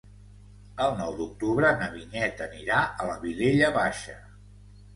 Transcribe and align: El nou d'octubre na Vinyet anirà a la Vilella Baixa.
El 0.85 0.95
nou 1.01 1.13
d'octubre 1.19 1.71
na 1.83 1.91
Vinyet 1.97 2.43
anirà 2.47 2.81
a 3.05 3.09
la 3.13 3.21
Vilella 3.27 3.73
Baixa. 3.79 4.21